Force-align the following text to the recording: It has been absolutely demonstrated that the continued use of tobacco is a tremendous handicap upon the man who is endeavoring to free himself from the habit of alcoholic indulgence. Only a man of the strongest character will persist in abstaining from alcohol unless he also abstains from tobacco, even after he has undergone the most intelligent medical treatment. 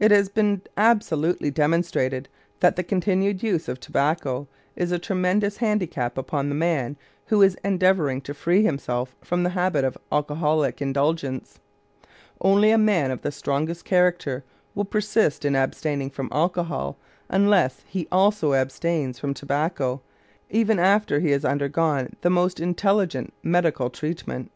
It 0.00 0.10
has 0.10 0.30
been 0.30 0.62
absolutely 0.78 1.50
demonstrated 1.50 2.30
that 2.60 2.76
the 2.76 2.82
continued 2.82 3.42
use 3.42 3.68
of 3.68 3.78
tobacco 3.78 4.48
is 4.74 4.90
a 4.90 4.98
tremendous 4.98 5.58
handicap 5.58 6.16
upon 6.16 6.48
the 6.48 6.54
man 6.54 6.96
who 7.26 7.42
is 7.42 7.58
endeavoring 7.62 8.22
to 8.22 8.32
free 8.32 8.62
himself 8.62 9.14
from 9.20 9.42
the 9.42 9.50
habit 9.50 9.84
of 9.84 9.98
alcoholic 10.10 10.80
indulgence. 10.80 11.58
Only 12.40 12.70
a 12.70 12.78
man 12.78 13.10
of 13.10 13.20
the 13.20 13.30
strongest 13.30 13.84
character 13.84 14.44
will 14.74 14.86
persist 14.86 15.44
in 15.44 15.54
abstaining 15.54 16.08
from 16.08 16.30
alcohol 16.32 16.96
unless 17.28 17.82
he 17.86 18.08
also 18.10 18.54
abstains 18.54 19.18
from 19.18 19.34
tobacco, 19.34 20.00
even 20.48 20.78
after 20.78 21.20
he 21.20 21.32
has 21.32 21.44
undergone 21.44 22.16
the 22.22 22.30
most 22.30 22.60
intelligent 22.60 23.34
medical 23.42 23.90
treatment. 23.90 24.50